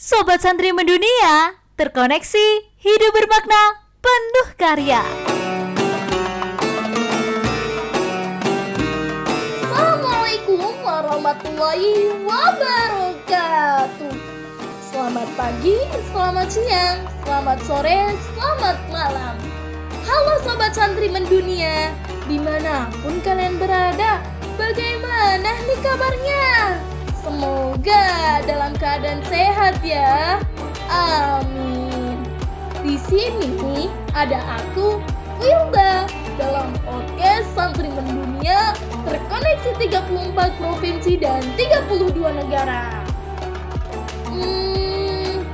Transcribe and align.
Sobat 0.00 0.40
Santri 0.40 0.72
Mendunia, 0.72 1.60
terkoneksi, 1.76 2.72
hidup 2.80 3.12
bermakna, 3.12 3.84
penuh 4.00 4.48
karya. 4.56 5.04
Assalamualaikum 9.60 10.72
warahmatullahi 10.80 12.16
wabarakatuh 12.24 14.14
Selamat 14.88 15.28
pagi, 15.36 15.76
selamat 16.16 16.48
siang, 16.48 17.04
selamat 17.20 17.60
sore, 17.68 18.16
selamat 18.32 18.80
malam 18.88 19.36
Halo 20.08 20.40
Sobat 20.40 20.72
Santri 20.72 21.12
Mendunia 21.12 21.92
Di 22.24 22.40
mana 22.40 22.88
pun 23.04 23.20
kalian 23.20 23.60
berada, 23.60 24.24
bagaimana 24.56 25.60
nih 25.68 25.78
kabarnya? 25.84 26.88
Semoga 27.20 28.40
dalam 28.48 28.72
keadaan 28.80 29.20
sehat 29.28 29.76
ya. 29.84 30.40
Amin. 30.88 32.16
Di 32.80 32.96
sini 32.96 33.92
ada 34.16 34.40
aku, 34.56 35.04
Wilda, 35.36 36.08
dalam 36.40 36.72
podcast 36.80 37.44
Santri 37.52 37.92
Mendunia 37.92 38.72
terkoneksi 39.04 39.70
34 39.76 40.32
provinsi 40.56 41.20
dan 41.20 41.44
32 41.60 42.40
negara. 42.40 43.04
Hmm, 44.32 45.44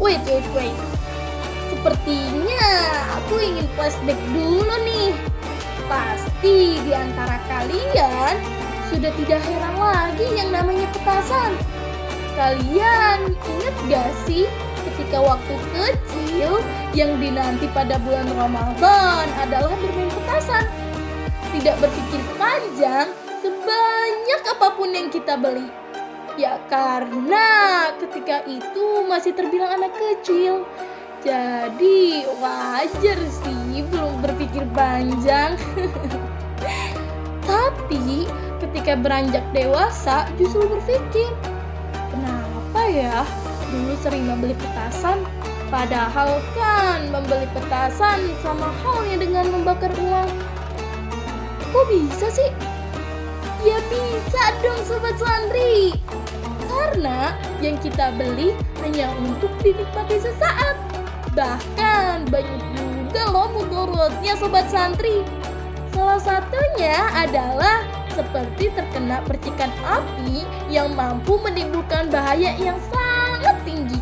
wait, 0.00 0.24
wait, 0.24 0.46
wait. 0.56 0.76
Sepertinya 1.68 2.68
aku 3.20 3.44
ingin 3.44 3.68
flashback 3.76 4.20
dulu 4.32 4.72
nih. 4.88 5.12
Pasti 5.84 6.80
di 6.80 6.92
antara 6.96 7.36
kalian 7.44 8.61
sudah 8.92 9.12
tidak 9.16 9.40
heran 9.48 9.76
lagi 9.80 10.26
yang 10.36 10.52
namanya 10.52 10.84
petasan. 10.92 11.56
Kalian 12.36 13.32
ingat 13.40 13.76
gak 13.88 14.10
sih 14.28 14.44
ketika 14.92 15.24
waktu 15.24 15.54
kecil 15.72 16.60
yang 16.92 17.16
dinanti 17.16 17.68
pada 17.72 17.96
bulan 18.04 18.28
Ramadan 18.36 19.26
adalah 19.40 19.72
bermain 19.80 20.12
petasan? 20.12 20.64
Tidak 21.56 21.76
berpikir 21.80 22.20
panjang 22.36 23.08
sebanyak 23.40 24.40
apa 24.44 24.68
pun 24.76 24.88
yang 24.92 25.08
kita 25.08 25.40
beli. 25.40 25.68
Ya 26.36 26.60
karena 26.68 27.92
ketika 28.00 28.44
itu 28.48 29.04
masih 29.08 29.32
terbilang 29.32 29.80
anak 29.80 29.92
kecil. 29.96 30.68
Jadi 31.22 32.26
wajar 32.42 33.18
sih 33.30 33.84
belum 33.88 34.20
berpikir 34.20 34.64
panjang. 34.74 35.54
Tapi 37.48 38.26
ketika 38.72 38.96
beranjak 38.96 39.44
dewasa 39.52 40.24
justru 40.40 40.64
berpikir, 40.64 41.28
kenapa 42.08 42.80
ya 42.88 43.20
dulu 43.68 43.92
sering 44.00 44.24
membeli 44.24 44.56
petasan? 44.56 45.20
Padahal 45.68 46.40
kan 46.56 47.04
membeli 47.12 47.44
petasan 47.52 48.32
sama 48.40 48.72
halnya 48.80 49.20
dengan 49.20 49.52
membakar 49.52 49.92
uang. 49.92 50.32
Kok 51.68 51.84
bisa 51.92 52.32
sih? 52.32 52.48
Ya 53.60 53.76
bisa 53.92 54.42
dong 54.64 54.80
sobat 54.88 55.20
santri. 55.20 55.92
Karena 56.64 57.36
yang 57.60 57.76
kita 57.76 58.08
beli 58.16 58.56
hanya 58.80 59.12
untuk 59.20 59.52
dinikmati 59.60 60.16
sesaat. 60.16 60.80
Bahkan 61.36 62.24
banyak 62.32 62.62
juga 62.72 63.22
loh 63.28 63.52
mudaratnya 63.52 64.32
sobat 64.40 64.64
santri. 64.72 65.20
Salah 65.92 66.20
satunya 66.20 66.96
adalah 67.12 68.01
seperti 68.12 68.68
terkena 68.76 69.24
percikan 69.24 69.72
api 69.84 70.44
yang 70.68 70.92
mampu 70.92 71.40
menimbulkan 71.40 72.12
bahaya 72.12 72.56
yang 72.60 72.76
sangat 72.92 73.56
tinggi. 73.64 74.00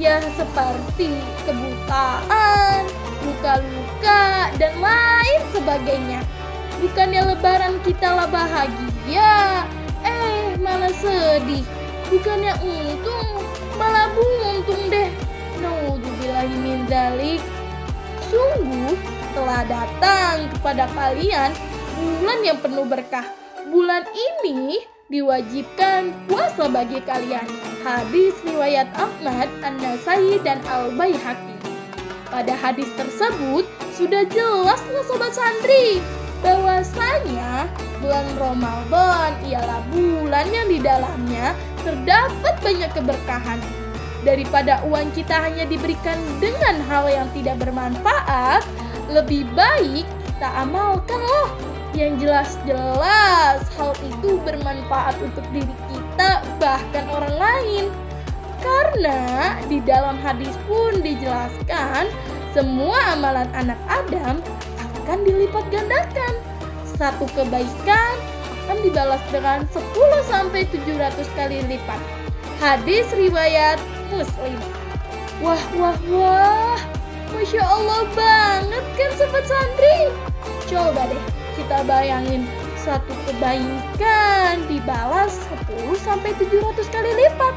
Ya 0.00 0.16
seperti 0.32 1.12
kebutaan, 1.44 2.88
luka-luka, 3.20 4.48
dan 4.56 4.72
lain 4.80 5.40
sebagainya. 5.52 6.20
Bukannya 6.80 7.36
lebaran 7.36 7.76
kita 7.84 8.08
lah 8.08 8.28
bahagia, 8.32 9.68
eh 10.00 10.56
malah 10.56 10.92
sedih. 10.96 11.64
Bukannya 12.08 12.56
untung, 12.64 13.44
malah 13.76 14.08
buntung 14.16 14.88
deh. 14.88 15.12
Naudzubillahi 15.60 16.56
min. 16.64 16.88
Sungguh 18.32 18.96
telah 19.36 19.62
datang 19.68 20.48
kepada 20.56 20.88
kalian 20.96 21.52
bulan 22.00 22.38
yang 22.40 22.58
penuh 22.58 22.86
berkah. 22.88 23.26
Bulan 23.68 24.08
ini 24.10 24.80
diwajibkan 25.12 26.14
puasa 26.26 26.70
bagi 26.70 27.02
kalian. 27.04 27.44
Hadis 27.84 28.32
riwayat 28.46 28.88
Ahmad, 28.96 29.50
An-Nasai, 29.60 30.40
dan 30.40 30.62
Al-Baihaqi. 30.64 31.56
Pada 32.30 32.54
hadis 32.54 32.86
tersebut 32.94 33.66
sudah 33.98 34.22
jelas 34.30 34.78
loh 34.94 35.02
sobat 35.02 35.34
santri 35.34 35.98
bahwasanya 36.40 37.66
bulan 37.98 38.26
Ramadan 38.38 39.34
ialah 39.44 39.82
bulan 39.90 40.46
yang 40.48 40.70
di 40.70 40.78
dalamnya 40.78 41.52
terdapat 41.82 42.54
banyak 42.62 42.90
keberkahan. 42.94 43.60
Daripada 44.22 44.78
uang 44.86 45.10
kita 45.16 45.42
hanya 45.42 45.66
diberikan 45.66 46.16
dengan 46.38 46.78
hal 46.86 47.10
yang 47.10 47.28
tidak 47.34 47.58
bermanfaat, 47.60 48.62
lebih 49.10 49.48
baik 49.58 50.06
kita 50.06 50.48
amalkan 50.64 51.18
loh 51.18 51.69
yang 51.94 52.14
jelas-jelas 52.22 53.66
hal 53.74 53.92
itu 54.06 54.38
bermanfaat 54.46 55.18
untuk 55.18 55.42
diri 55.50 55.74
kita 55.90 56.44
bahkan 56.62 57.04
orang 57.10 57.34
lain. 57.34 57.84
Karena 58.60 59.56
di 59.66 59.80
dalam 59.80 60.20
hadis 60.20 60.52
pun 60.68 61.00
dijelaskan 61.00 62.12
semua 62.52 63.16
amalan 63.16 63.48
anak 63.56 63.80
Adam 63.88 64.38
akan 64.78 65.18
dilipat 65.24 65.64
gandakan. 65.72 66.34
Satu 66.84 67.24
kebaikan 67.32 68.14
akan 68.68 68.76
dibalas 68.84 69.22
dengan 69.32 69.64
10 69.72 69.80
sampai 70.28 70.68
700 70.68 71.24
kali 71.32 71.64
lipat. 71.66 72.00
Hadis 72.60 73.08
riwayat 73.16 73.80
Muslim. 74.12 74.60
Wah, 75.40 75.64
wah, 75.80 75.96
wah. 76.12 76.80
Masya 77.32 77.64
Allah 77.64 78.04
banget 78.12 78.84
kan 79.00 79.10
sobat 79.16 79.44
santri. 79.48 80.12
Coba 80.68 81.08
deh 81.08 81.39
kita 81.58 81.82
bayangin 81.86 82.46
satu 82.80 83.12
kebaikan 83.28 84.64
dibalas 84.70 85.36
10 85.68 85.94
sampai 86.00 86.32
700 86.38 86.94
kali 86.94 87.10
lipat. 87.12 87.54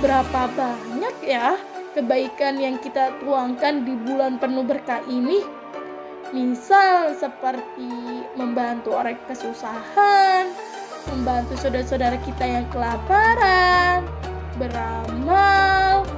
Berapa 0.00 0.50
banyak 0.56 1.16
ya 1.22 1.54
kebaikan 1.94 2.58
yang 2.58 2.80
kita 2.80 3.14
tuangkan 3.20 3.84
di 3.84 3.94
bulan 3.94 4.40
penuh 4.40 4.64
berkah 4.64 5.04
ini? 5.06 5.44
Misal 6.32 7.12
seperti 7.12 8.24
membantu 8.40 8.96
orang 8.96 9.20
kesusahan, 9.28 10.48
membantu 11.12 11.60
saudara-saudara 11.60 12.16
kita 12.24 12.48
yang 12.48 12.66
kelaparan, 12.72 14.08
beramal, 14.56 16.08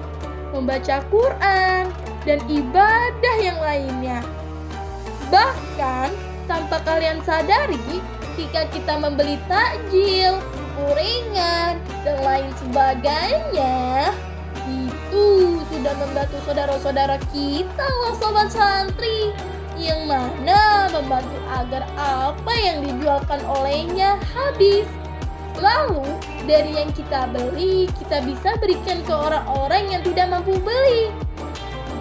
membaca 0.54 1.03
Quran, 1.10 1.91
dan 2.22 2.38
ibadah 2.47 3.37
yang 3.43 3.59
lainnya. 3.59 4.22
Bahkan 5.34 6.34
tanpa 6.44 6.81
kalian 6.84 7.21
sadari, 7.25 8.00
jika 8.34 8.66
kita 8.71 8.99
membeli 8.99 9.38
takjil, 9.47 10.38
uringan, 10.91 11.78
dan 12.03 12.19
lain 12.21 12.50
sebagainya, 12.60 14.10
itu 14.66 15.60
sudah 15.71 15.94
membantu 16.00 16.38
saudara-saudara 16.49 17.16
kita 17.31 17.87
loh 18.03 18.15
sobat 18.16 18.49
santri 18.50 19.31
yang 19.75 20.06
mana 20.06 20.87
membantu 20.91 21.38
agar 21.50 21.83
apa 21.99 22.53
yang 22.59 22.83
dijualkan 22.87 23.43
olehnya 23.47 24.19
habis. 24.33 24.87
Lalu 25.54 26.03
dari 26.50 26.75
yang 26.75 26.91
kita 26.91 27.31
beli, 27.31 27.87
kita 27.94 28.27
bisa 28.27 28.59
berikan 28.59 28.99
ke 29.06 29.15
orang-orang 29.15 29.86
yang 29.95 30.03
tidak 30.03 30.27
mampu 30.34 30.59
beli. 30.59 31.15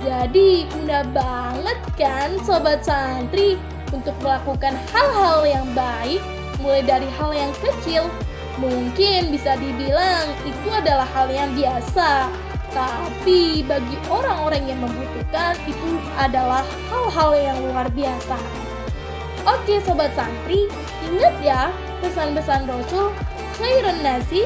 Jadi 0.03 0.67
mudah 0.73 1.05
banget 1.15 1.79
kan 1.95 2.35
sobat 2.43 2.81
santri 2.83 3.55
untuk 3.93 4.17
melakukan 4.25 4.73
hal-hal 4.89 5.45
yang 5.45 5.67
baik 5.77 6.19
mulai 6.59 6.81
dari 6.81 7.07
hal 7.15 7.31
yang 7.31 7.53
kecil. 7.61 8.09
Mungkin 8.57 9.29
bisa 9.33 9.57
dibilang 9.57 10.29
itu 10.45 10.69
adalah 10.69 11.05
hal 11.09 11.29
yang 11.29 11.53
biasa, 11.57 12.29
tapi 12.73 13.61
bagi 13.65 13.97
orang-orang 14.09 14.65
yang 14.65 14.79
membutuhkan 14.81 15.53
itu 15.69 16.01
adalah 16.17 16.65
hal-hal 16.89 17.31
yang 17.37 17.57
luar 17.69 17.89
biasa. 17.93 18.37
Oke 19.43 19.81
sobat 19.83 20.13
santri, 20.15 20.71
ingat 21.09 21.35
ya 21.43 21.69
pesan-pesan 21.99 22.63
Rasul 22.69 23.11
khairun 23.57 23.99
nasi 24.05 24.45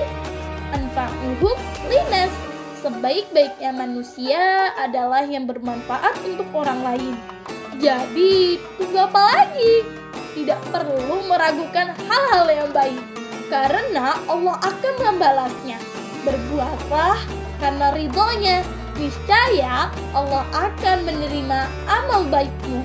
anfa'uhum 0.73 1.57
linas. 1.88 2.33
Sebaik-baiknya 2.81 3.75
manusia 3.75 4.71
adalah 4.79 5.25
yang 5.27 5.49
bermanfaat 5.49 6.15
untuk 6.23 6.47
orang 6.55 6.79
lain. 6.85 7.37
Jadi, 7.77 8.57
tunggu 8.77 8.97
apa 9.06 9.21
lagi? 9.21 9.85
Tidak 10.33 10.59
perlu 10.74 11.25
meragukan 11.29 11.94
hal-hal 12.09 12.45
yang 12.50 12.69
baik 12.74 13.18
karena 13.47 14.19
Allah 14.27 14.57
akan 14.59 14.95
membalasnya. 15.01 15.79
Berbuatlah 16.24 17.18
karena 17.62 17.95
ridhonya. 17.95 18.57
Niscaya 18.97 19.94
Allah 20.09 20.44
akan 20.50 21.06
menerima 21.06 21.59
amal 21.85 22.25
baikmu. 22.33 22.81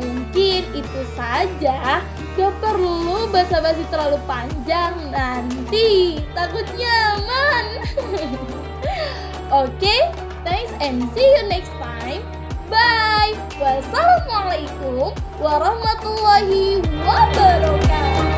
Mungkin 0.00 0.64
itu 0.72 1.00
saja. 1.12 2.00
Gak 2.32 2.54
perlu 2.64 3.28
basa-basi 3.28 3.84
terlalu 3.92 4.16
panjang 4.24 4.96
nanti. 5.12 6.24
Takut 6.32 6.64
nyaman. 6.80 7.64
Oke, 9.52 9.76
okay, 9.76 10.00
thanks 10.48 10.72
and 10.80 11.04
see 11.12 11.28
you 11.28 11.44
next 11.52 11.68
time. 11.76 12.24
Bye. 12.72 13.36
Wassalamualaikum 13.60 15.12
warahmatullahi 15.36 16.80
wabarakatuh. 17.04 18.31